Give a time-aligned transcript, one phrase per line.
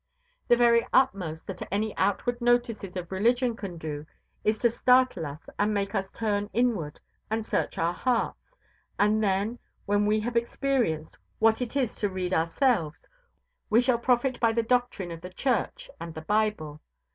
[0.47, 4.07] The very utmost that any outward notices of religion can do
[4.43, 8.39] is to startle us and make us turn inward and search our hearts;
[8.97, 13.07] and then, when we have experienced what it is to read ourselves,
[13.69, 16.81] we shall profit by the doctrine of the Church and the Bible."